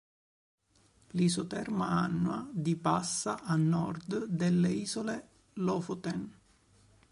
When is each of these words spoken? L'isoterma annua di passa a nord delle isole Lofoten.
L'isoterma 1.11 1.89
annua 1.89 2.49
di 2.51 2.75
passa 2.75 3.43
a 3.43 3.55
nord 3.55 4.25
delle 4.25 4.71
isole 4.71 5.27
Lofoten. 5.61 6.39